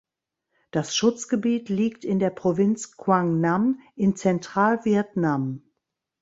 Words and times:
Das 0.71 0.95
Schutzgebiet 0.95 1.69
liegt 1.69 2.05
in 2.05 2.17
der 2.17 2.31
Provinz 2.31 2.97
Quang 2.97 3.39
Nam 3.39 3.81
in 3.95 4.15
Zentralvietnam. 4.15 5.61